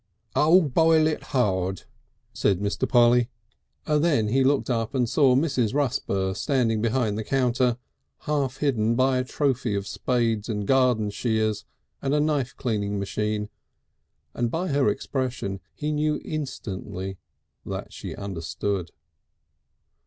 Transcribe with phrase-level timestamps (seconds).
[0.35, 0.61] "Oh!
[0.63, 1.83] Boil it hard!"
[2.33, 2.89] said Mr.
[2.89, 3.29] Polly.
[3.85, 5.75] Then he looked up and saw Mrs.
[5.75, 7.77] Rusper standing behind the counter
[8.21, 11.65] half hidden by a trophy of spades and garden shears
[12.01, 13.49] and a knife cleaning machine,
[14.33, 17.19] and by her expression he knew instantly
[17.63, 18.89] that she understood.